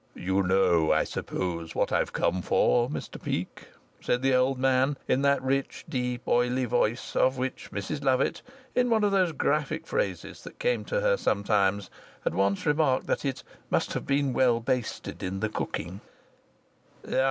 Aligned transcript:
"You 0.15 0.41
know, 0.41 0.91
I 0.91 1.03
suppose, 1.03 1.75
what 1.75 1.91
I've 1.91 2.11
come 2.11 2.41
for, 2.41 2.89
Mr 2.89 3.21
Peake," 3.21 3.67
said 4.01 4.23
the 4.23 4.33
old 4.33 4.57
man, 4.57 4.97
in 5.07 5.21
that 5.21 5.43
rich, 5.43 5.85
deep, 5.87 6.27
oily 6.27 6.65
voice 6.65 7.15
of 7.15 7.37
which 7.37 7.69
Mrs 7.71 8.03
Lovatt, 8.03 8.41
in 8.73 8.89
one 8.89 9.03
of 9.03 9.11
those 9.11 9.31
graphic 9.31 9.85
phrases 9.85 10.43
that 10.43 10.57
came 10.57 10.83
to 10.85 11.01
her 11.01 11.17
sometimes, 11.17 11.91
had 12.23 12.33
once 12.33 12.65
remarked 12.65 13.05
that 13.05 13.23
it 13.25 13.43
must 13.69 13.93
have 13.93 14.07
been 14.07 14.33
"well 14.33 14.59
basted 14.59 15.21
in 15.21 15.39
the 15.39 15.49
cooking." 15.49 16.01